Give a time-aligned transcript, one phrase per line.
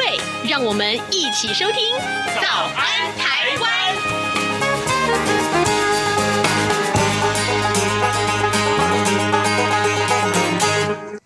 [0.00, 0.18] 对，
[0.48, 1.94] 让我们一起收听
[2.40, 3.70] 《早安台湾》。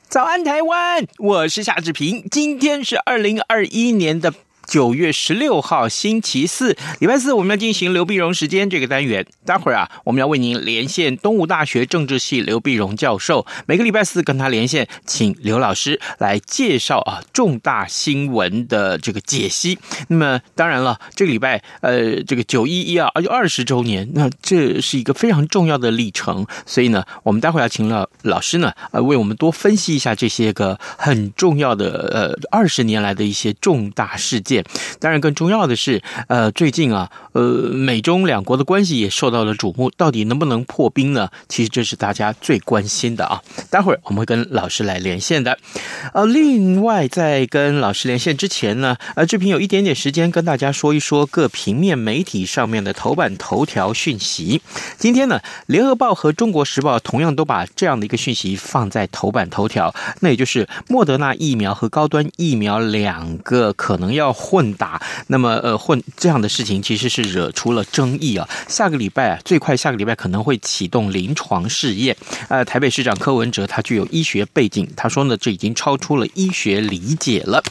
[0.08, 4.34] 早安台湾，我是夏志平，今天是二零二一年的。
[4.66, 9.26] 九月十六号星期四，礼拜四，我们要进行刘碧荣时间这个单元。
[9.44, 13.46] 待会儿啊，我们要为您连线东吴大学政治系刘碧荣教授。
[13.66, 19.78] 每个礼拜四跟他连线，请刘老师来介绍啊重大新闻的这个解析。
[20.08, 26.46] 那么当然了，这个礼拜呃这个九一一啊，而且二十周年，那这是一个非常重要的历程。
[26.66, 34.53] 所以呢，我们待会儿要请了老师呢，呃为我们多分析一下这些个很重要的呃二十年来的一些重大事件。
[35.00, 41.30] 当然，更重要的是，呃，最近啊，呃，美中两国的关系也受到了瞩目，到底能不能破冰呢？
[41.48, 43.40] 其实这是大家最关心的啊。
[43.70, 45.58] 待会儿我们会跟老师来连线的。
[46.12, 54.60] 呃，另外在跟老师连线之前呢，呃，志平有一点点时间跟大家说一说各平面媒体上面的头版头条讯息。
[54.98, 64.34] 今天呢，联合报和中国时报同样都把这样的一个讯息放在头版头条，那也就是莫德纳疫苗和高端疫苗两个可能要。
[64.44, 68.46] 混打，那么呃混这样的事情其实是惹出了争议啊。
[68.68, 72.14] 下个礼拜啊，最快下个礼拜可能会启动临床试验。
[72.48, 77.62] 呃，台北市长柯文哲他具有医学背景，他说呢，这已经超出了医学理解了。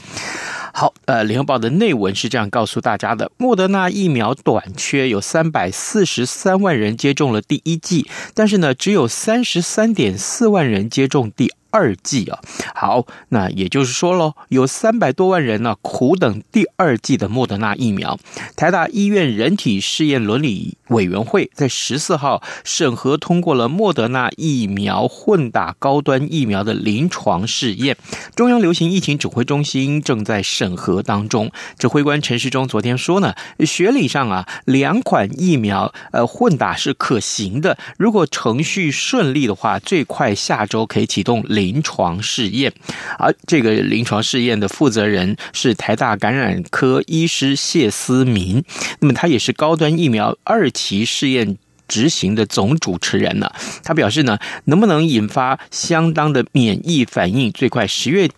[0.76, 11.94] 好，呃，联合报的内文是这样告诉大家的：莫德纳疫苗短缺，有三百四十三万人接种了第一剂，但是呢，只有三十三点四万人接种第二。
[12.04, 12.40] 季啊，
[12.76, 18.20] 好，那也就是说喽，有三百多万人呢苦等第二季的莫德纳疫苗。
[18.56, 27.96] 台大医院人体试验伦理委员会在十四号审核通过了莫德纳疫苗混打高端疫苗的临床试验。
[28.36, 31.52] 中央流行疫情指挥中心正在审核当中。
[31.78, 42.74] 指挥官陈时中昨天说呢，学理上啊，两款疫苗呃混打是可行的，如果程序顺利的话，最快下周可以启动临临床试验，
[43.18, 48.66] 而这个临床试验的负责人是台大感染科医师谢思明，
[49.00, 51.58] 那么他也是高端疫苗二期试验
[51.88, 53.50] 执行的总主持人呢。
[53.84, 58.30] 他表示呢，能不能引发相当的免疫反应，最快十月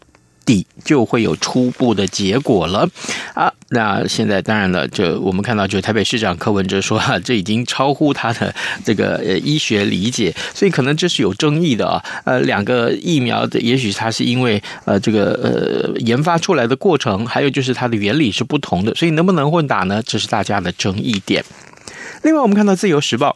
[0.46, 2.88] 底就会有初步的结果了
[3.34, 3.52] 啊！
[3.70, 8.54] 那现在当然了，就我们看到，就台北市长柯文哲说啊， 这已经超乎他的
[8.86, 12.04] 这个医学理解，所以可能这是有争议的啊。
[12.24, 20.02] 呃，两个疫苗的，也许它是因为呃这个呃研发出来的过程，还有就是它的原理是不同的，所以能不能混打呢？
[20.06, 21.44] 这是大家的争议点。
[22.22, 23.36] 另外，我们看到《自由时报》。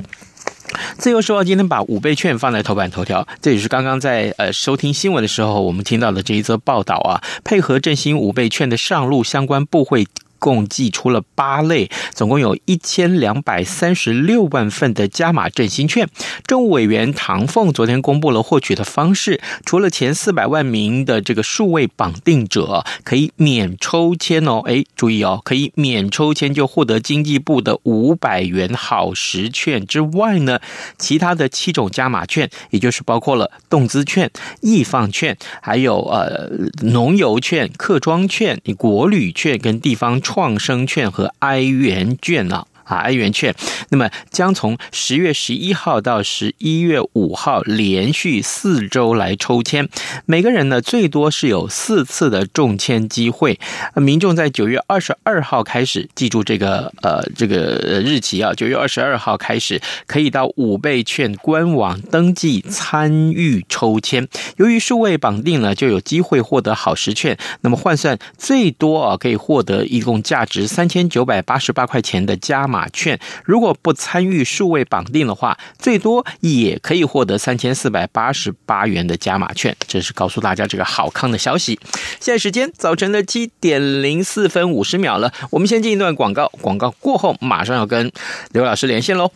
[0.97, 10.07] 自由时报今天把五倍券放在头版头条，这也是刚刚在呃收听新闻的时候，我们听到的这一则报道啊，配合振兴五倍券的上路，相关部会。
[10.39, 16.07] 共寄出了八类，总共有一千两百三十六万份的加码振兴券。
[16.47, 30.59] 政务委员唐凤昨天公布了获取的方式，除了前四百万名的这个数位绑定者可以免抽签哦，哎，注意哦，可以免抽签就获得经济部的五百元好食券之外呢，
[30.97, 36.49] 其他的七种加码券，也就是包括了动资券、易放券，还有呃
[36.83, 40.21] 农游券、客庄券、国旅券跟地方。
[40.31, 42.67] 创生券和哀元券呢？
[42.89, 43.53] 啊，哀元券，
[43.89, 49.87] 那么将从十月十一号到十一月五号连续四周来抽签，
[50.25, 53.59] 每个人呢最多是有四次的中签机会。
[53.93, 64.27] 民众在九月二十二号开始，记住这个呃这个日期啊，九月二十二号开始可以到五倍券官网登记参与抽签。
[64.57, 67.37] 由于数位绑定呢，就有机会获得好时券。
[67.61, 72.78] 那么换算最多啊，可以获得一共价值三千九百八十八块钱的加码。
[72.79, 79.75] 码券如果不参与数位绑定的话，最多也可以获得三千四百八十八元的加码券。
[79.85, 81.77] 这是告诉大家这个好康的消息。
[82.21, 88.09] 现在时间早晨的七点零四分五十秒了，我们先进一段广告，广告过后马上要跟
[88.53, 89.29] 刘老师连线喽。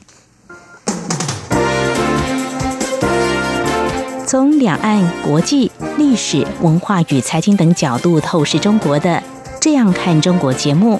[4.25, 9.09] 从两岸、国际、历史文化与财经等角度透视中国的
[9.61, 10.99] 《这样看中国》节目。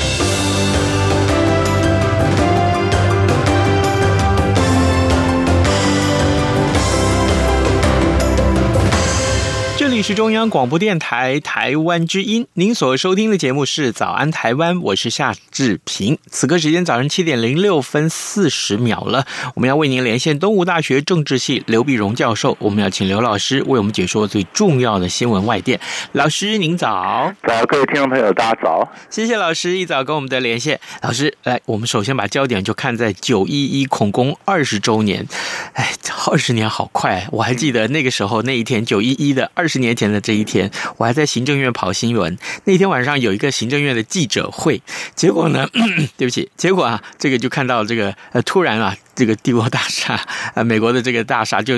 [10.01, 16.17] 里是中央广播电台台湾之音，您所收听的节目是《早安台湾》，我是夏志平。
[16.31, 25.79] 此刻时间早上七点零六分四十秒了，我们要为您连线东吴大学政治系刘碧荣教授，我们要请刘老师为我们解说最重要的新闻外电。
[26.13, 30.79] 老师您早，早，各位听众朋友大家早，谢谢老师一早跟我们的连线。
[31.03, 35.27] 老师，来，我们首先把焦点就看在九一一恐攻二十周年，
[35.73, 35.91] 哎，
[36.27, 39.81] 二十年好快，我还记得那个时候那一天九一一的二十。
[39.81, 42.37] 年年前的这一天，我还在行政院跑新闻。
[42.63, 44.81] 那天晚上有一个行政院的记者会，
[45.15, 45.67] 结果呢，
[46.15, 50.19] 对不起，结果啊，这个就看到这个呃，突然啊，这个帝国大厦，
[50.55, 51.77] 呃，美国的这个大厦就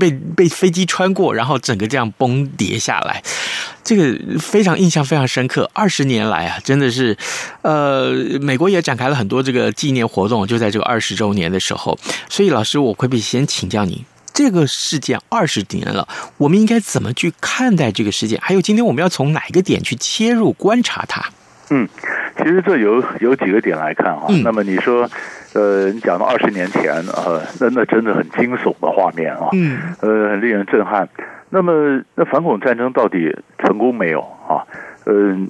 [0.00, 3.22] 被被飞机穿过，然后整个这样崩跌下来，
[3.84, 5.70] 这个非常印象非常深刻。
[5.74, 7.14] 二十年来啊，真的是，
[7.60, 11.98] 呃，美国也展开了很多这个纪念活动，就在这个二十周年的时候。
[12.30, 14.02] 所以，老师，我可不可以先请教您？
[14.32, 16.08] 这个事件二十年了，
[16.38, 18.38] 我们应该怎么去看待这个事件？
[18.42, 21.22] 还有今天我们要从哪一个点去切入观察它？
[21.70, 21.88] 嗯，
[22.36, 24.24] 其实这有有几个点来看啊。
[24.28, 25.08] 嗯、那么你说，
[25.54, 31.08] 呃，你讲到二十年前啊，那那真的很惊悚的画面啊，嗯，呃，很令人震撼。
[31.48, 34.64] 那么那反恐战争到底成功没有啊？
[35.04, 35.48] 嗯，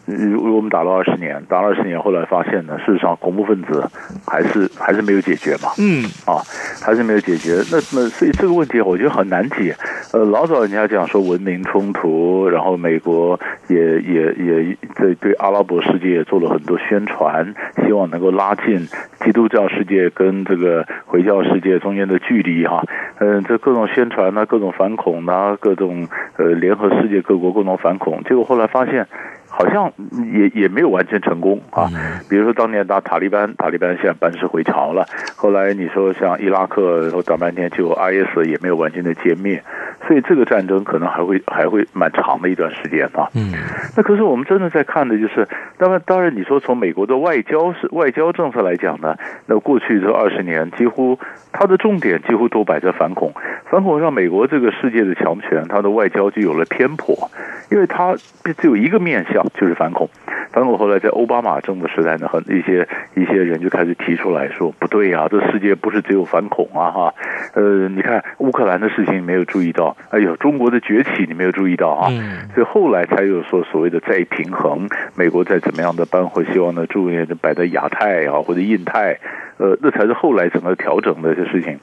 [0.54, 3.84] 我们打了二十年，打了二十年，后来发现呢，事实上恐怖分子
[4.26, 5.70] 还是还是没有解决嘛。
[5.78, 6.40] 嗯，啊，
[6.82, 7.56] 还是没有解决。
[7.70, 9.76] 那那所以这个问题我觉得很难解。
[10.12, 13.38] 呃，老早人家讲说文明冲突，然后美国
[13.68, 18.88] 也也也对对阿拉伯世界也做了很多宣传，希望能够拉近
[19.24, 22.82] 基督教世界跟这个回教世界中间的距离哈。
[23.18, 29.06] 嗯，这各种宣传呢，各种反恐呢，各种呃联合世界各国共同反恐，结果后来发现。
[29.54, 29.92] 好像
[30.32, 31.86] 也也没有完全成功啊，
[32.28, 35.06] 比如说当年打塔利班，塔利班现在班师回朝了。
[35.36, 39.62] 后来你说像伊拉克，然后打半天就 IS 也没有完全的歼灭，
[40.08, 43.28] 所以这个战争可能还会还会蛮长的一段时间啊。
[43.34, 43.52] 嗯，
[43.94, 45.46] 那可是我们真的在看的就是，
[45.76, 51.18] 当然当然你说从美国的外交是外交政策来讲呢，那过去这二十年几乎
[51.52, 53.32] 它的重点几乎都摆在反恐，
[53.70, 57.30] 反恐让美国这个世界的强权，它的外交就有了偏颇，
[57.70, 58.14] 因为它
[58.56, 59.41] 只有一个面向。
[59.54, 60.08] 就是反恐，
[60.52, 67.14] 反恐后来在奥巴马政府时代呢，很一些一些人就开始提出来说，不对呀、啊，这世界不是只有反恐啊，哈，
[67.54, 72.08] 呃，你看乌克兰的事情你没有注意到，哎呦，中国的崛起你没有注意到啊，
[72.54, 79.18] 所以后来才有说所谓的再平衡，美国在怎么样的搬回，希望呢注意摆在亚太啊或者印太，
[79.58, 81.78] 呃，那才是后来整个调整的一些事情。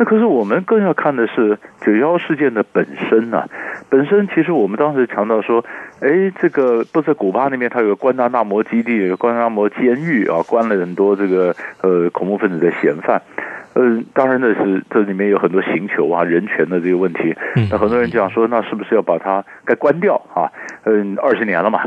[0.00, 3.48] 那可是我们更要看的是九幺事件的本身呢、啊，
[3.90, 5.62] 本身其实我们当时强调说，
[6.00, 13.20] 哎，这个不是古巴那边，它有个关达纳摩基地，关达纳摩监狱啊，关了很多这个呃恐怖分子的嫌犯。
[13.74, 17.36] 嗯、呃，当然的是这里面有很多刑求啊、人权的这个问题。
[17.70, 20.48] 那很多人讲说，那是不是要把它该关掉啊？
[20.84, 21.80] 嗯，二十年了嘛。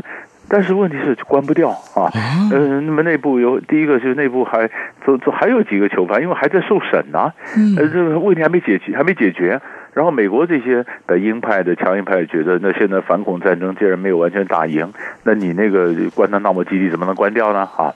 [0.54, 2.06] 但是问题是关不掉啊，
[2.52, 4.70] 嗯，那么内部有第一个就是内部还
[5.04, 7.34] 这这还有几个囚犯，因为还在受审呢、啊，
[7.76, 9.60] 呃，这个问题还没解决，还没解决。
[9.94, 14.92] 然后美国这些的鹰派的强硬派觉得，那现在反恐战争既然没有完全打赢，
[15.24, 17.68] 那你那个关他纳摩基地怎么能关掉呢？
[17.76, 17.92] 啊，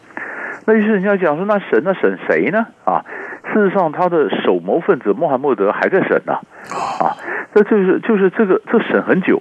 [0.66, 2.66] 那于是人家讲说，那审那审谁呢？
[2.84, 3.04] 啊，
[3.54, 6.32] 事实上他的首谋分子穆罕默德还在审呢，
[6.98, 7.14] 啊，
[7.54, 9.40] 这就是就是这个这审很久。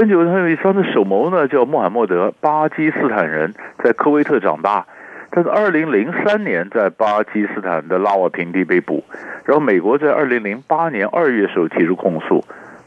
[0.00, 4.84] 很久，他有一双的首谋呢，叫穆罕默德，巴基斯坦人，在科威特长大。
[5.30, 9.04] 但是二零零三年在巴基斯坦的拉瓦平地被捕，
[9.44, 12.44] 然后美国在二零零八年二月时候提出控诉。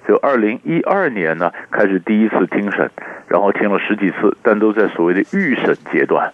[0.07, 2.89] 就二零一二年呢，开始第一次听审，
[3.27, 6.31] 然后听了十几次，但都在所谓的预审阶段，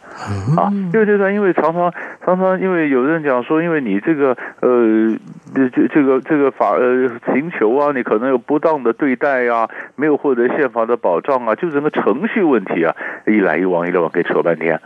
[0.55, 1.91] 啊，因为这段因为常常
[2.23, 5.17] 常常因为有人讲说，因为你这个呃
[5.55, 14.79] 这这这个这个法呃请求啊，你可能有不当的对待啊，没有获得宪法的保障啊，就整个程序问题啊，一来一往一来往给扯半天。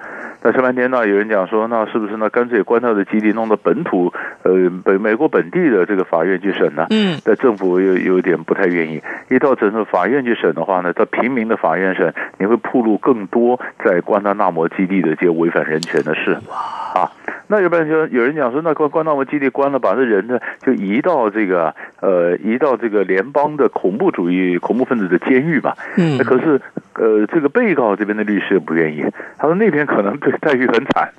[0.43, 4.13] 那扯半天呢，有人讲说，那是不是那干脆关他的基地弄到本土，
[4.43, 4.53] 呃，
[4.83, 6.85] 本美国本地的这个法院去审呢？
[6.91, 9.01] 嗯，那政府又有点不太愿意。
[9.29, 16.37] 一到整个法院去审的话呢，到平民的法院审，你会暴露更多在关塔纳摩基地的这些违反人权的事。
[16.93, 17.11] 啊，
[17.47, 25.75] 那要不然就有人讲说，那关关那摩基地关了，把这人呢就移到这个呃，移到这个联邦的恐怖主义恐怖分子的监狱吧。
[25.97, 26.61] 嗯，那可是。
[26.97, 29.05] 呃，这个被告这边的律师也不愿意，
[29.37, 31.09] 他说那边可能对待遇很惨，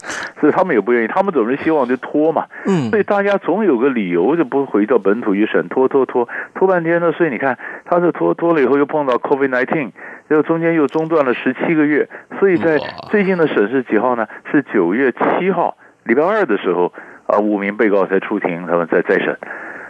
[0.40, 9.92] 所以他们也不愿意，他们总是希望就拖嘛，嗯，所以大家总有个理由就不回到本土一审，拖拖拖拖半天呢，所以你看，他是拖拖了以后又碰到 COVID nineteen，
[10.28, 12.08] 又中间又中断了十七个月，
[12.40, 12.78] 所以在
[13.10, 14.26] 最近的审是几号呢？
[14.50, 16.92] 是九月七号，礼拜二的时候
[17.28, 19.38] 啊，五名被告才出庭，他们再再审，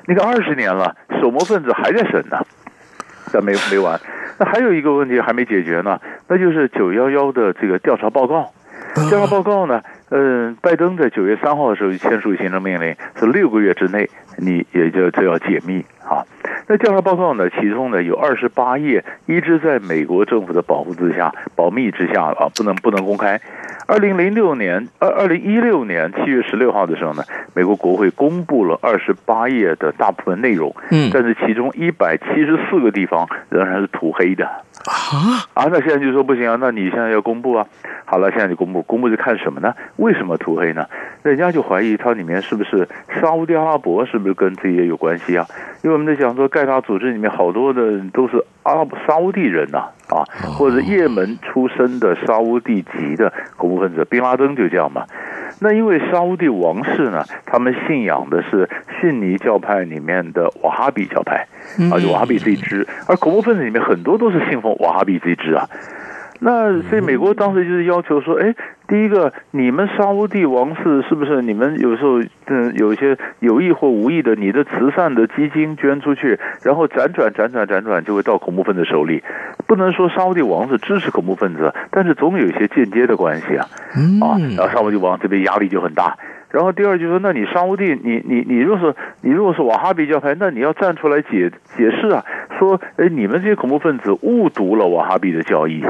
[0.06, 2.38] 那个二十年了，首谋分子还在审呢，
[3.32, 3.98] 但没没完。
[4.38, 8.52] 那还有一个问题还没解决呢，那就是九幺幺的这个调查报告。
[9.10, 16.24] 调查报告呢，嗯，拜登在九月三号的时候签署行政命令，是六个月之内你也就就要解密啊。
[16.68, 23.40] 那调查报告呢，其中呢有二十八页，一直在美国政府的保护之下、保密之下啊，不能不能公开。
[23.86, 27.22] 二零零六年，二二零一六年七月十六号的时候呢，
[27.54, 34.62] 美国国会公布了二十八页的大部分内容，嗯，但是其中一百七十四个地方仍然是涂黑的啊
[35.54, 35.68] 啊！
[35.72, 37.66] 那现在就说不行啊，那你现在要公布啊？
[38.04, 39.74] 好了，现在就公布，公布就看什么呢？
[39.96, 40.86] 为什么涂黑呢？
[41.22, 42.86] 人家就怀疑它里面是不是
[43.20, 45.46] 沙乌地阿拉伯是不是跟这些有关系啊？
[45.82, 50.26] 因为我们在讲说盖达组织里面好多的都是阿拉伯沙乌地人呐，啊，
[50.58, 53.78] 或者也门出身的沙乌地籍的恐怖。
[53.78, 55.04] 分子宾拉登就这样嘛，
[55.60, 58.68] 那因为沙乌地王室呢，他们信仰的是
[59.00, 61.46] 逊尼教派里面的瓦哈比教派，
[61.92, 65.64] 啊，就瓦哈比这一支，而恐怖分子里面很多都是信奉瓦哈比这一支啊。
[66.40, 68.54] 那所以美国当时就是要求说，哎，
[68.86, 79.22] 第一个，你们沙乌地王室是不是你们有时候嗯有一些有意或无意的，你的慈善的基金捐出去，然后辗转辗转辗转就会到恐怖分子手里，
[79.66, 83.66] 不能说沙乌地王室支持恐怖分子，但是总有一些间接的关系啊，
[84.20, 86.16] 啊，然后沙乌地王这边压力就很大。
[86.50, 92.24] 然后第二就是说，那你沙乌地，你你你若是你如果是瓦哈比教派，那你要站出来解解释啊，
[92.58, 95.84] 说，哎，你们这些恐怖分子误读了瓦哈比的教义。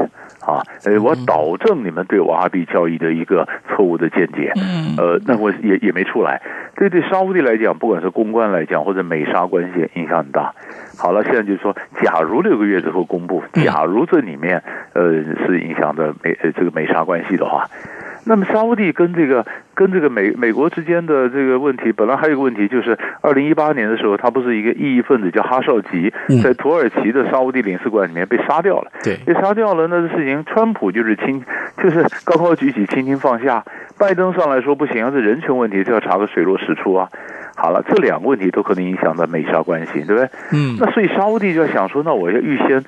[0.45, 4.51] 啊，呃，我导正你们对瓦哈比教义的一个错误的见解。
[4.55, 6.41] 嗯，呃，那我也也没出来。
[6.75, 10.53] 这对沙乌地来讲，不管是公关来讲，或者美沙关系，影响很大。
[10.97, 15.11] 好了，现在就是说，假如六个月之后公布，假如这里面呃
[15.45, 17.69] 是影响的美这个美沙关系的话。
[18.25, 28.91] 那么沙乌地跟这个跟这个美美国之间的这个问题，本来还有一个问题，就是二零一八年的时候，他不是一个异议分子叫哈绍吉，在土耳其的沙乌地领事馆里面被杀掉了。
[29.03, 31.41] 对，被杀掉了，那个事情，川普就是轻，
[31.81, 33.63] 就是高高举起，轻轻放下。
[33.97, 37.09] 拜登上来说不行，这人权问题就要查个水落石出啊。
[37.55, 40.29] 好了，这两个问题都可能影响到美沙关系，对不对？
[40.53, 40.77] 嗯。
[40.79, 42.83] 那所以沙乌地就要想说，那我要预先。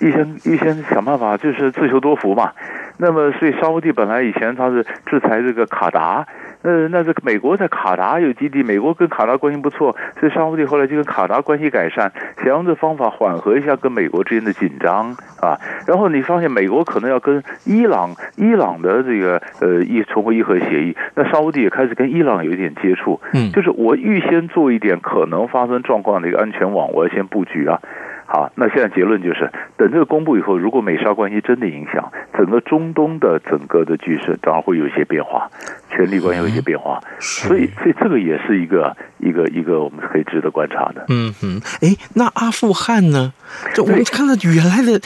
[0.00, 2.50] 预先预先想办法，就是自求多福嘛。
[2.96, 6.26] 那么，所以沙乌地本来以前他是制裁这个卡达，
[6.62, 15.10] 呃，那这个美国在卡达有基地，美国跟卡达关系不错，所以沙乌地后来就跟卡达关系改善，想用这方法缓和一下跟美国之间的紧张
[15.40, 15.58] 啊。
[15.86, 27.80] 然后你发现美国可能要跟伊朗，伊朗的这个呃一重回伊核协议，那沙乌地也开始跟伊朗有一点接触，嗯，就是我预先做一点可能发生状况的一个安全网，我要先布局啊。
[28.26, 35.50] 好，那现在结论就是，等这个公布以后，如果美沙关系真的影响整个中东的整个的局势，当然会有一些变化，
[35.96, 41.04] 权力关系有一些变化，所以，所以这个也是一个一个一个我们可以值得观察的。
[41.08, 43.32] 嗯哼，哎，那阿富汗呢？
[43.74, 45.00] 就我们看到原来的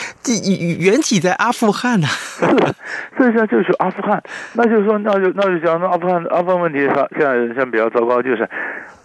[0.79, 2.47] 原体在阿富汗呢、啊，是，
[3.19, 4.23] 这下就是阿富汗，
[4.55, 8.49] 那就是说，那就那就讲，那阿富汗阿富汗问题上，现在现在比较糟糕，就是。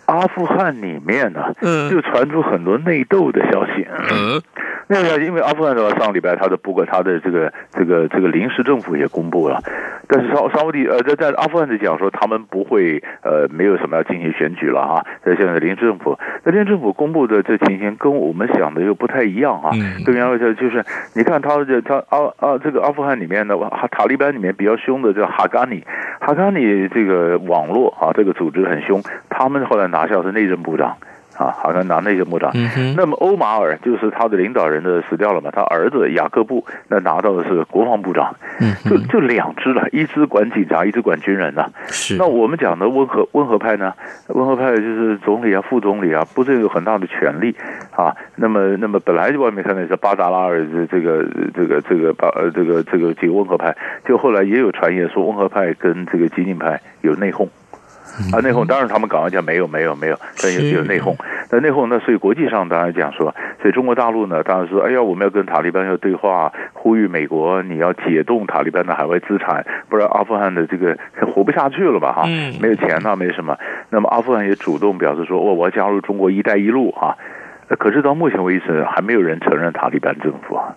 [0.06, 3.88] 阿富汗里面呢，嗯就传出很多内斗的消息。
[4.12, 4.42] 嗯，
[4.88, 9.64] 那个因为阿富汗的话，上个礼拜他的不过他的这个这个这个临时政府也公布了，
[10.10, 19.72] 但是沙沙乌地呃在在阿富汗的讲说他们不会呃没有什么要进行选举了哈，在现在的临时政府，那临时政府公布的这情形跟我们想的又不太一样啊。
[20.06, 20.84] 跟原来就就是
[21.16, 23.58] 你看他这他阿阿这个阿富汗里面的
[23.92, 25.84] 塔利班里面比较凶的叫哈嘎尼，
[26.20, 30.96] 哈嘎尼这个网络啊这个组织很凶，他们后来拿下是内政部长。
[31.38, 32.52] 啊，好像拿那个部长。
[32.54, 38.36] 嗯、那么欧马尔就是他的领导人的死掉了嘛，他儿子雅各布那拿到的是国防部长。
[38.60, 41.70] 嗯，就就两支了，一支管警察，一支管军人呐。
[41.88, 42.16] 是。
[42.18, 43.94] 那我们讲的温和温和派呢？
[44.28, 47.56] 温和派就是总理啊、副总理啊，不是有很大的权力
[47.92, 48.16] 啊。
[48.36, 53.76] 那么那么本来就外面看的是巴达拉尔这个这个这个巴呃这个这个几个温和派，
[54.06, 57.48] 就后来也有传言说温和派跟这个激进派有内讧。
[58.32, 61.16] 啊，内讧当然他们搞完讲没有没有没有，但有有内讧。
[61.50, 62.00] 那内讧呢？
[62.00, 70.96] 所以国际上当然讲说，所以中国大陆呢当然说，哎呀，我们要跟塔利班要对话，呼吁美国你要解冻塔利班的海外资产，不然阿富汗的这个
[71.34, 72.14] 活不下去了吧？
[72.14, 72.26] 哈，
[72.62, 73.58] 没有钱呐，没什么。
[73.90, 77.18] 那么阿富汗也主动表示说，我我要加入中国“一带一路”啊。
[77.80, 80.76] 可是到目前为止，还没有人承认塔利班政府啊。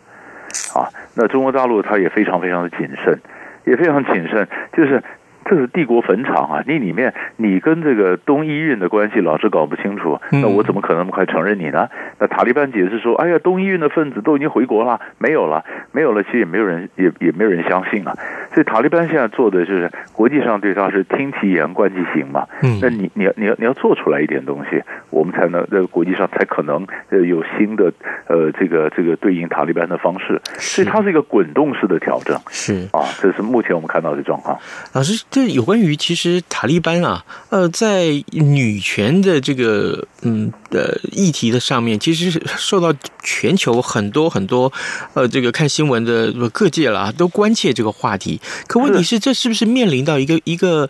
[0.75, 3.19] 啊，那中国大陆他也非常非常的谨慎，
[3.65, 5.03] 也非常谨慎，就是。
[5.49, 6.63] 这是帝国坟场啊！
[6.67, 11.89] 你里面你跟这个东伊运的关系老是搞不清楚，那我怎么可能那么快承认你呢？
[12.19, 18.13] 那塔利班解释说：“哎呀，东伊运的分子都已经回国了，没有了，没有了。”其实也没有人也也没有人相信啊。
[18.53, 22.47] 所以塔利班现在做的就是国际上对他是听其言观其行嘛。
[22.63, 27.93] 嗯那你你要你要你要做出来一点东西，我们才能在国际上才可能呃有新的
[28.27, 30.41] 呃这个这个对应塔利班的方式。
[30.59, 32.37] 所以它是一个滚动式的调整。
[32.49, 34.59] 是啊，这是目前我们看到的状况。
[34.93, 35.25] 老师。
[35.37, 42.91] 这有关于其实塔利班啊，呃，在女权的这个嗯呃议题的上面，其实是受到
[43.23, 44.73] 全球很多很多
[45.13, 48.41] 呃这个看新闻的各界啦都关切这个话题。
[48.67, 50.89] 可问题是，这是不是面临到一个一个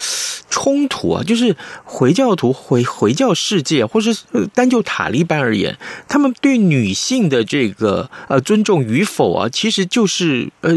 [0.49, 1.25] 冲突啊？
[1.25, 4.17] 就是回教徒回回教世界，或是
[4.55, 5.77] 单就塔利班而言，
[6.07, 10.73] 他们对女性的这个呃尊重与否啊，其实就是呃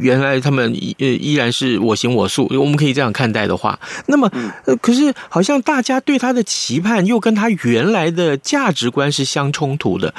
[0.00, 3.11] 原来他们呃依然是我行我素，我们可以这样。
[3.12, 4.30] 看待的话，那么
[4.66, 10.12] 呃，可是好像大家对他的期盼又跟他原来的价值观是相冲突的，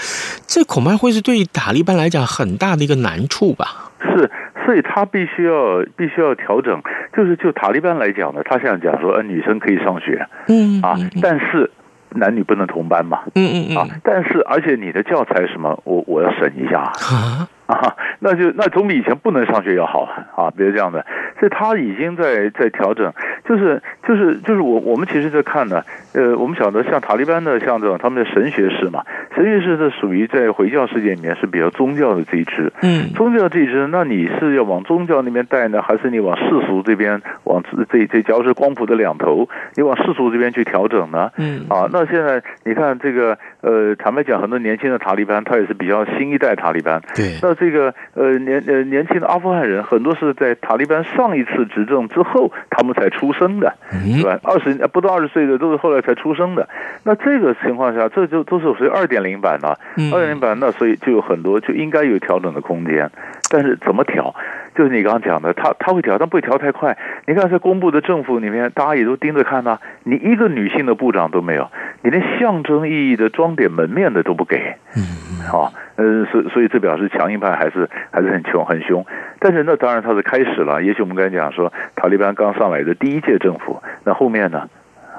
[0.47, 3.91] 这恐怕会是对塔利班来讲很大的一个难处吧？
[4.01, 4.29] 是，
[4.65, 6.82] 所以他必须要必须要调整。
[7.15, 11.71] 就是就塔利班来讲呢，他现在讲说，呃，女生可以上学，嗯啊，但是
[12.10, 13.77] 男女不能同班嘛，嗯嗯嗯。
[13.77, 16.82] 啊，但是而且你的教材什么，我我要审一下。
[16.82, 17.47] 啊。
[17.73, 20.03] 啊， 那就那总比以前不能上学要好
[20.36, 20.51] 啊！
[20.55, 21.05] 别这样的，
[21.39, 23.12] 所以他已经在在调整，
[23.45, 25.83] 就是就是就是我我们其实在看呢，
[26.13, 29.03] 呃，我们晓得像塔利班的像这种他们的神学士嘛，
[29.36, 37.21] 神学士是属于在回教世界里面是比较宗教的这一支，嗯，宗教这一支，那你是要往宗教那边带呢，还是你往世俗这边
[37.53, 41.31] 往这这这假如是光谱的两头，你往世俗这边去调整呢？
[41.37, 47.55] 嗯，啊，那现在你看这个呃，坦白讲，很多年轻的塔利班他也是比较新一代塔利班，对，那。
[47.63, 53.73] 这个呃年呃年轻的阿富汗人很多是在塔利班上一次执政之后，他们才出生的，
[54.17, 54.37] 是吧？
[54.43, 56.67] 二十不到二十岁的都是后来才出生的。
[57.03, 59.79] 那这个情况下，这就都是属于二点零版了。
[60.11, 63.09] 二点零版，那所以就有很多就应该有调整的空间。
[63.53, 64.33] 但是怎么调？
[64.73, 66.97] 就是你刚刚讲的，他他会调，但不会调太快。
[67.27, 69.81] 你看在公布的政府里面，大家也都盯着看呐、啊。
[70.05, 71.69] 你一个女性的部长都没有，
[72.01, 74.75] 你连象征意义的装点门面的都不给。
[74.95, 79.05] 嗯，好，呃，所所以这表示强硬派还是还是很穷很凶。
[79.37, 80.81] 但是那当然他是开始了。
[80.81, 84.67] 也许我们刚才讲说，塔利班刚上来的第一届政府，那后面呢？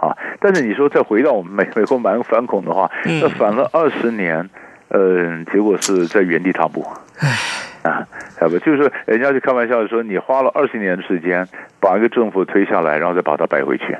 [0.00, 2.90] 啊，但是你说再回到我们美 美国蛮反恐的话，
[3.22, 4.50] 那反了二十年，
[4.88, 6.84] 嗯、呃，结果是在原地踏步。
[7.88, 8.06] 啊，
[8.40, 11.46] 要不，就是，人家就开玩笑说，你花了二十年的时间
[11.78, 13.94] 把一个政府推下来，然后再把它摆回去，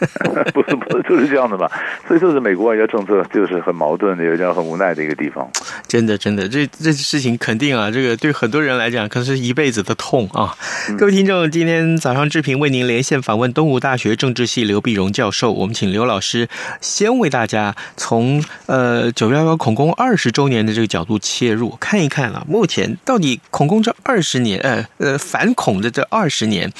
[0.52, 1.70] 不是不是 就是这样的嘛？
[2.08, 5.46] 所以这是美国外交政策就是很矛盾的，有点很无奈的一个地方。
[5.86, 10.56] 真的，真的，这这事情肯定啊，这个对很多人来讲，可能是一辈子的痛啊。
[10.88, 16.48] 嗯、各位听众，今天早上志平为您连线访问东吴大学政治系刘碧荣教授，我们请刘老师
[16.80, 23.18] 先为大家从呃九幺幺恐攻二十周年的这个角度切入，看一看啊，目前到。
[23.18, 26.72] 底恐攻这二十年，呃呃，反恐的这二十年，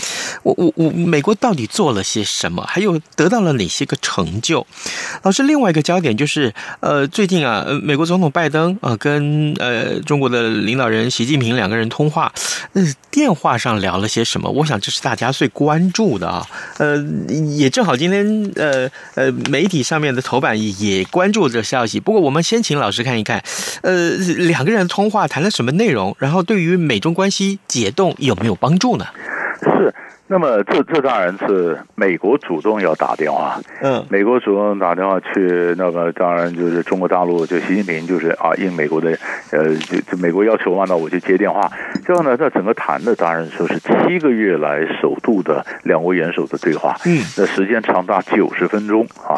[0.44, 2.62] 我我我，美国到底做了些什么？
[2.64, 4.66] 还有得到了哪些个成就？
[5.22, 12.32] 老师，另外一个焦点就是，呃，最近啊，美国总统拜登啊、跟呃中国的领导人习近平两个人通话，
[12.74, 14.50] 呃，电话上聊了些什么？
[14.50, 16.46] 我想这是大家最关注的啊。
[16.78, 16.96] 呃，
[17.56, 21.98] 也正好今天呃呃媒体上面的头版也关注这消息。
[21.98, 23.42] 不过我们先请老师看一看，
[23.82, 29.06] 呃，两个人通话谈了什么内容，然后对于美中关系解冻有没有帮助呢？
[29.62, 29.94] 是。
[30.30, 39.16] 那么这这当然是美国主动要打电话，嗯，美国主动打电话去，那么当然就是中国大陆就习近平就是啊应美国的
[39.52, 41.70] 呃就就美国要求嘛，那我就接电话。
[42.04, 49.32] 这样呢，在整个谈的当然说是七个月来首度的两国元首的对话，嗯，那时间长达九十分钟啊，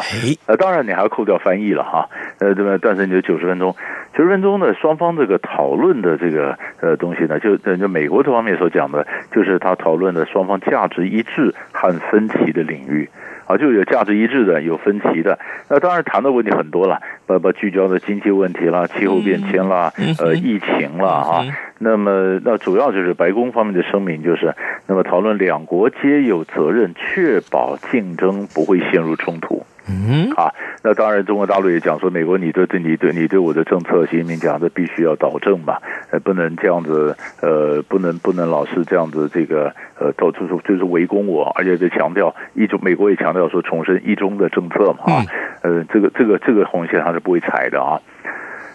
[0.45, 2.77] 呃，当然你还要扣掉翻译了哈，呃，对吧？
[2.81, 3.73] 但是你就九十分钟，
[4.13, 10.80] 九十分钟呢，双方这个讨论的这个呃东西呢，就就美国这方面所讲的，就是他讨论的双方价。
[10.81, 13.07] 价值一致和分歧的领域，
[13.45, 15.37] 啊，就有价值一致的，有分歧的。
[15.69, 21.45] 那当然谈的问题很多了，包括聚焦的经济问题啦、气候变迁啦、呃，疫情啦，哈。
[21.77, 24.55] 那么，那主要就是白宫方面的声明，就是
[24.87, 29.63] 那么讨论两国皆有责任确保竞争不会陷入冲突。
[29.89, 35.77] 嗯，啊，那当然，中国大陆也讲说，美国你对对你对你对我的政策，习近平讲的必须要导正嘛，
[36.11, 45.25] 呃，不能这样子，呃，不能不能老是这样子，这个呃，到处就是围攻我，而且在强调一中，美国也强调说重申一中的政策嘛，啊，
[45.63, 47.99] 呃，这个这个这个红线他是不会踩的啊。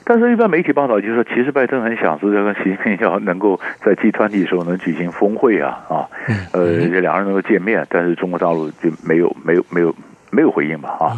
[0.04, 6.06] 但是，一般媒体报道就是说，其实拜登很想是要跟习近平要能够在 G 团体的时候能举行峰会啊，啊，
[6.52, 9.94] 呃，这两个人能够见面，但是中国大陆就没有没有没有。
[10.30, 10.96] 没有回应吧？
[11.00, 11.16] 啊，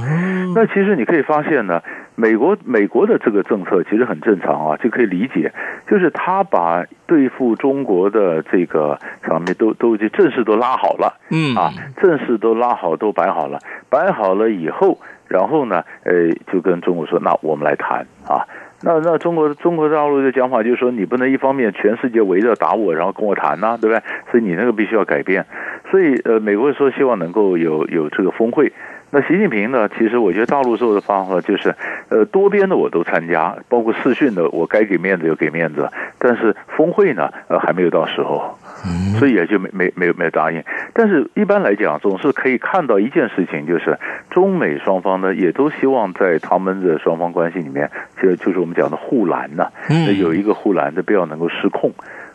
[0.55, 1.83] 那其实你可以发现呢，
[2.14, 5.53] 美国美国的这个政策其实很正常啊，就可以理解，
[5.88, 18.44] 就是他把对付中国的这个场面都都就阵势都拉好了，嗯啊，正式都拉好都摆好了，摆好了以后，然后呢，呃，就跟中国说，那我们来谈啊，
[18.83, 24.03] 那那中国中国大陆的讲法就是说，你不能一方面全世界围着打我，然后跟我谈呐、啊，对不对？
[24.31, 25.47] 所以你那个必须要改变，
[25.90, 28.73] 所以呃，美国说希望能够有有这个峰会。
[29.11, 29.88] 那习近平呢？
[29.97, 31.75] 其实我觉得大陆做的方法就是，
[32.11, 35.90] 呃，多边的我都参加，包括视讯的，我该给面子就给面子。
[36.18, 38.59] 但是峰会呢，呃，还没有到时候，
[39.18, 40.62] 所以也就没没没有没有答应。
[40.92, 43.99] 但是一般来讲，总是可以看到一件事情，就是
[44.31, 47.90] 中美双方呢，也都希望在他们的双方关系里面，
[48.21, 49.68] 就就是我们讲的护栏呢，
[50.18, 51.90] 有一个护栏的，不要能够失控。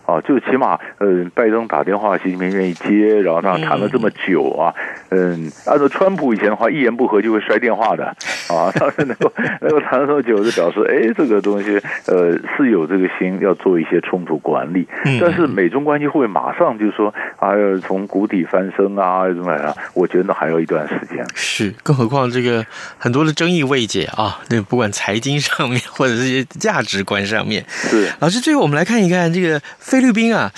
[0.05, 4.73] 啊，就起码，呃，拜登打电话，习近平愿意接，然后他谈了这么久啊，
[5.09, 8.05] 嗯，按照川普以前的话，一言不合就会摔电话的，
[8.49, 14.87] 啊， 他是能够 能够谈了这么久，就表示，哎，这个东西，呃，是有这个心要做一些冲突管理，
[15.21, 19.73] 但是美中关系会不会马上就是说，啊，要从谷底翻身啊，怎么样？
[19.93, 21.25] 我觉得还有一段时间。
[21.33, 22.65] 是，更何况这个
[22.97, 28.09] 很多的争议未解啊，那不管财经上面或者是一些价值观上面，是。
[28.19, 29.61] 老师，最后我们来看一看这个。
[29.93, 30.51] 菲律宾啊，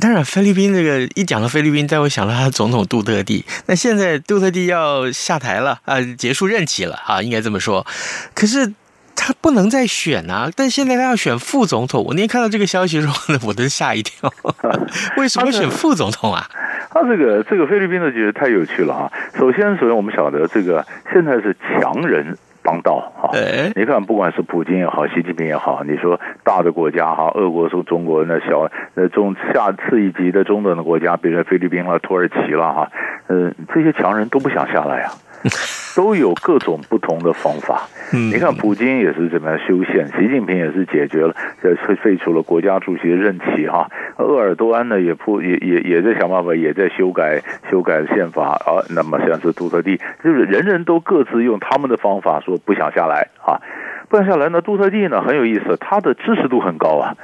[0.00, 3.44] 当然，菲律宾这个一讲到菲律宾，大家会想到他总统杜特地。
[3.66, 7.86] 那现在杜特地要下台了啊，结束任期了啊，应该这么说。
[8.34, 8.72] 可是
[9.14, 12.02] 他不能再选啊，但现在他要选副总统。
[12.02, 13.14] 我那天看到这个消息的时候，
[13.46, 14.32] 我都吓一跳。
[15.18, 16.48] 为什么选副总统啊？
[16.90, 19.12] 他这个这个菲律宾的觉得太有趣了啊。
[19.38, 22.38] 首先，首先我们晓得这个现在是强人。
[22.62, 23.30] 帮到啊！
[23.74, 32.90] 你看，不管是普京也好，习近平也好，你说大的国家哈，俄国是中国，那小那中下次一级的中等的国家，比如说菲律宾了、土耳其了哈，
[33.26, 35.12] 呃，这些强人都不想下来啊。
[35.96, 37.88] 都有各种不同的方法。
[38.12, 43.88] 你看，普京也是怎么样修宪，习近平也是解决了，废废除了国家主席的任期哈。
[44.16, 48.84] 鄂尔多安呢也不也也也在想办法，也在修改修改宪法啊。
[48.90, 53.60] 那么像是杜特地，就是人人都各自用他们的方法说不想下来啊，
[54.08, 54.60] 不想下来呢。
[54.60, 57.16] 杜特地呢很有意思，他的支持度很高啊。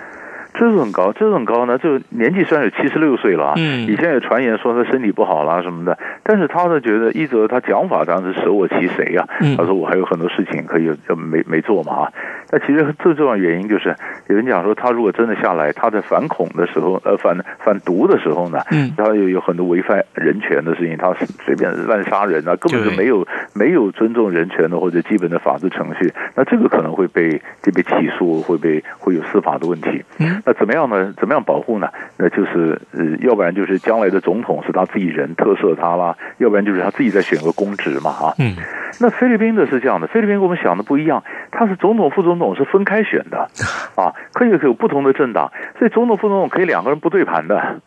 [0.54, 1.78] 这是很高，这是很高呢。
[1.78, 9.26] 就年纪虽然有七十六岁了啊，以前有传言说他身体不好啦什么的，但是他呢觉得一则他讲法当然是舍我其谁呀？
[9.56, 12.12] 他说我还有很多事情可以就没没做嘛啊。
[12.50, 13.94] 那其实最重要的原因就是
[14.26, 30.02] 有人讲说他如果真的下来，他在反恐的时候，呃反反毒的时候呢，嗯他有有很多违反人权的事情，他随便乱杀人啊，根本就没有没有尊重人权的或者基本的法治程序，那这个可能会被就被起诉，会被会有司法的问题。
[30.44, 31.12] 那怎么样呢？
[31.18, 31.88] 怎么样保护呢？
[32.16, 38.34] 那就是呃，要不然就是将来的总统是他自己人特赦他啦，要不然就是他自己再选个公职嘛，哈。
[38.38, 38.54] 嗯。
[39.00, 43.48] 那菲律宾的是这样的，菲律宾跟我们想的不一样，他是总统副总统是分开选的，
[43.94, 47.80] 啊，可以有不同的政党，所以总统副总统可以两个人不对盘的，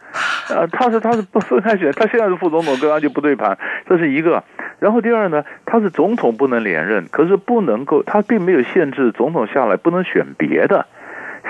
[0.49, 3.57] 呃，他是他是不分开选，他现在是副总统，跟他就不对盘，
[3.89, 4.43] 这是一个。
[4.79, 10.85] 然后第二呢，他是总统不能连任，可是不能够，他并没有限制总统下来不能选别的。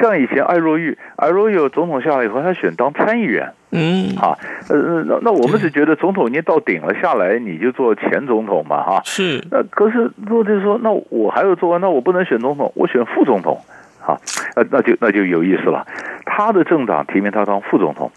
[0.02, 3.52] 像以前艾若玉，艾若玉总统下来以后，他选当参议员。
[3.72, 4.36] 嗯，啊，
[4.70, 9.02] 呃，那那我们是觉得总统已经到顶了，下来你就做前总统嘛，哈。
[9.06, 9.42] 是。
[9.50, 13.62] 那可是如果就是说，那我还要做，那我不能选总统，我选副总统。
[14.02, 14.20] 好，
[14.56, 15.86] 那那就那就有意思了。
[16.26, 18.12] 他的政党提名他当副总统，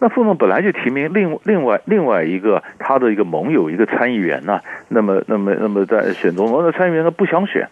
[0.00, 4.62] 那副总统本来就提名另另外另外一个他的一个盟友一个参议员呢、啊。
[4.88, 7.68] 那么那么那么在选总统，那参议员他不想选，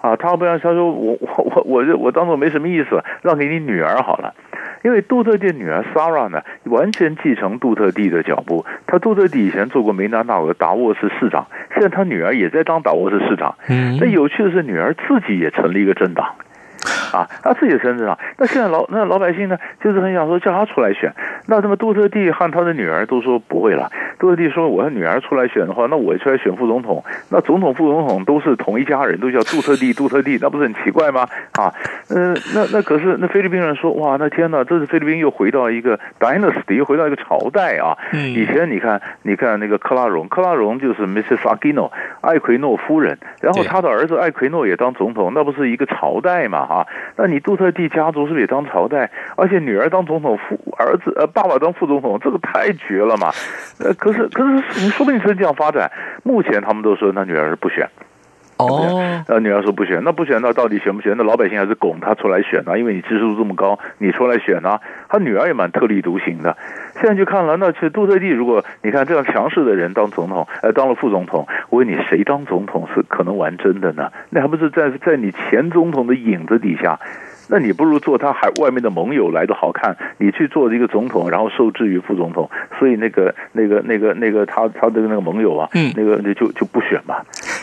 [0.00, 4.34] 啊，他不想他说我我我我我当做没什么意思，让给你女儿好了。
[4.82, 8.64] 因为杜特地女儿 Sarah 呢，完全继承杜特地的脚步。
[8.86, 13.54] 他杜特地以前做过梅纳纳尔达沃斯市长，现在他女儿也在当达沃斯市长。
[13.68, 16.34] 嗯，那有趣的是，女儿自己也成立一个政党。
[17.12, 21.12] 啊，他自己身子上，那现在老那老百姓呢，就是很想说叫他出来选。
[21.46, 23.90] 那他妈杜特地和他的女儿都说不会了。
[24.18, 31.26] 杜特地说，我的女儿出来选的话，那我出来选副总统，那总统副总统都是同一家人，都叫杜特地杜特地，那不是很奇怪吗？
[31.52, 31.72] 啊，
[32.10, 37.96] 嗯、呃，那那可是那菲律宾人说，哇，那天哪，这是菲律宾又回到一个 dynasty，又回到一个朝代啊。
[38.12, 41.38] 以前你看，你看那个克拉荣，克拉荣就是 Mrs.
[41.38, 46.58] Aquino 艾奎诺夫人，然后他的儿子艾奎诺也当总统，那不是一个朝代嘛？
[46.58, 49.10] 啊，那你杜特地家族是不是也当朝代？
[49.36, 53.30] 而且女儿当总统，父儿子呃爸爸当副总统，这个太绝了嘛！
[53.78, 55.90] 呃，可是可是你说不定是这样发展。
[56.22, 57.88] 目前他们都说他女儿是不选。
[58.58, 61.14] 哦，那女儿说不选，那不选，那到底选不选？
[61.16, 64.78] 那老百姓还是拱他出来选啊，因为你支持度这么高，你出来选啊。
[65.08, 66.54] 他女儿也蛮特立独行的。
[67.00, 74.12] 现在就看了，那其实杜特地，如果你看这样强势的人当总统，呃，当了副总统，我问你，谁当总统是可能玩真的呢？
[74.28, 77.00] 那还不是在在你前总统的影子底下？
[77.50, 79.96] 那你不如做他还外面的盟友来的好看。
[80.18, 87.16] 你去做一个总统，然后受制于副总统，所以那个那个那个那个他他的那个盟友啊，嗯，那个那就就不选嘛，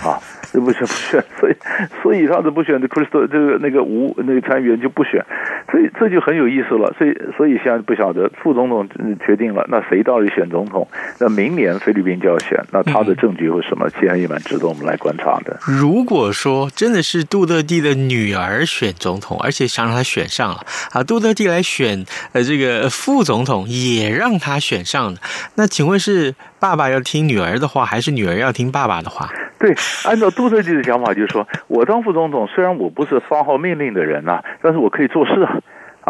[0.03, 0.19] 啊。
[0.53, 1.55] 就不选 不选，所以
[2.01, 5.23] 所以他的不选的 Crystal 这个那个吴那个参议员就不选，
[5.71, 6.93] 所以这就很有意思了。
[6.97, 8.87] 所以所以现在不晓得副总统
[9.25, 10.87] 决定了，那谁到底选总统？
[11.19, 13.89] 那明年菲律宾就要选，那他的政局会什么？
[13.89, 15.57] 其实也蛮值得我们来观察的。
[15.65, 25.19] 如果说真的是杜特地的女儿选总统，而且想让他选上了啊，杜特地来选呃这个副总统也让他选上了，
[25.55, 29.29] 那请问是爸爸要听女儿的话，还是女儿要听爸爸的话？
[29.59, 35.59] 对，按照杜特地的想法，就是说我当副总统，虽然我不是发号命令的人呐、但是我可以做事啊，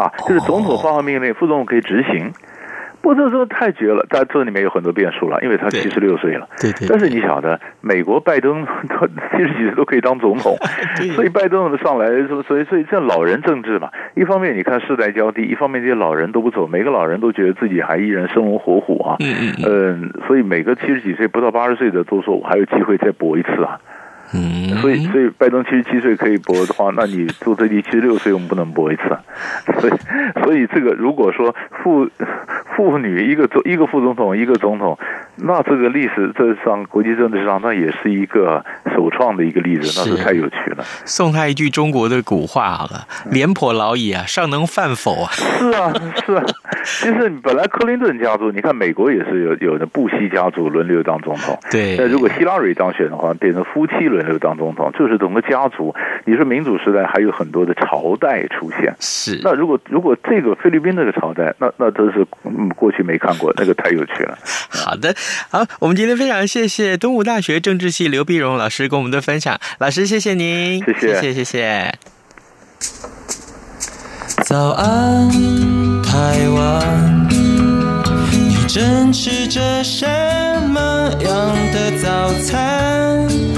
[0.04, 2.32] 啊，就是总统发号命令，副总统可以执行。
[3.00, 6.48] 不过这时候太绝了，但这里面有很多变数了，因为他七十六岁了。
[6.60, 6.88] 对对，对。
[6.88, 9.06] 但是你晓得，美国拜登 他
[9.36, 10.56] 七十几岁都可以当总统，
[11.14, 12.06] 所以拜登上来，
[12.46, 19.16] 所以所以这老人政治嘛，一方面你看世代交替，一方面这些老人都不走，每个老人都觉得自己还依然生龙活虎啊。
[19.20, 19.64] 嗯嗯。
[19.66, 23.80] 嗯，所以每个七十几岁不到八十岁的都说我还有机会再搏一次啊。
[24.34, 29.02] 嗯，所以所以拜登七十七岁可以搏的话，那你杜特地七十六岁我们不能搏一次，
[29.80, 29.92] 所以
[30.44, 32.08] 所以这个如果说妇
[32.76, 34.98] 妇女一个总一个副总统一个总统，
[35.36, 38.64] 那这个历史这上国际政治上那也是一个
[38.94, 40.84] 首创的一个例子，那是太有趣了。
[41.06, 45.30] 送他一句中国的古话好了，廉颇老矣啊，尚能饭否啊？
[45.32, 45.92] 是啊
[46.26, 46.44] 是啊，
[46.84, 54.17] 其实本来克林顿家族，你看美国也是有有的布希家族轮流当总统，对，那如果希拉蕊当选的话，变成夫妻轮。
[54.18, 55.94] 轮流当总统，就是整个家族。
[56.24, 59.40] 你说民主时代还有很多的朝代出现，是。
[59.42, 62.26] 那如果如果这个菲律宾这个朝代，那那真是
[62.76, 64.36] 过去没看过， 那个太有趣了。
[64.68, 65.14] 好的，
[65.50, 71.94] 好，我们今天非常谢谢东吴大学政治系刘碧荣老师跟我们的分享，老师谢谢您，谢谢谢谢谢谢。
[74.44, 75.28] 早安，
[76.02, 77.28] 台湾，
[78.30, 80.06] 你正吃着什
[80.68, 83.57] 么样的早餐？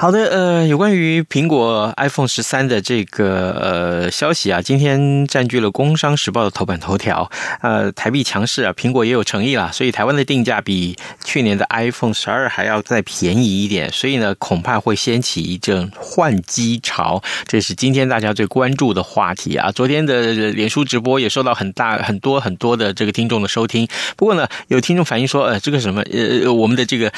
[0.00, 7.28] 好的，呃，有关于苹果 iPhone 十三的这个呃消息啊，今天占据了《工商时报》的头版头条。
[7.62, 19.72] 呃，台币强势啊，苹果也有诚意啦，所以台湾的定价比去年的 iPhone 十二还要再便宜一点，所以呢，恐怕会掀起一阵换机潮，这是今天大家最关注的话题啊。
[19.72, 27.12] 昨天的脸书直播也受到很大很多很多的这个听众的收听，不过呢，有听众反映说，呃，这个什么，呃，我们的这个。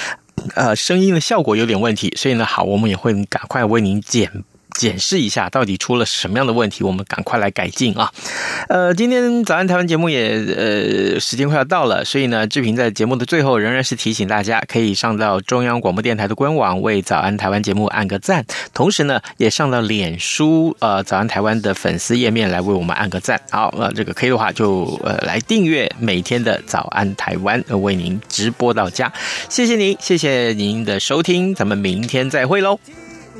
[0.55, 4.31] 呃，声音的效果有点问题，所以呢，好，我们也会赶快为您剪
[4.77, 8.13] 检视一下到底出了什么样的问题，我们赶快来改进啊。
[8.69, 23.41] 呃，今天早安台湾节目也呃时间快要到了，所以呢，志平在节目的最后仍然是提醒大家，可以上到中央广播电台的官网为早安台湾节目按个赞，同时呢，也上到脸书呃早安台湾的粉丝页面来为我们按个赞。
[23.51, 29.13] 好，呃，这个可以的话就呃来订阅每天的早安台湾，为您直播到家。
[29.49, 32.79] 谢谢您，谢谢您的收听，咱们明天再会喽。